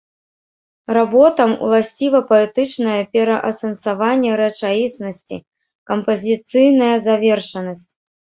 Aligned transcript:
Работам 0.97 1.51
уласціва 1.65 2.21
паэтычнае 2.31 2.95
пераасэнсаванне 3.17 4.31
рэчаіснасці, 4.41 5.37
кампазіцыйная 5.93 6.89
завершанасць. 7.09 7.87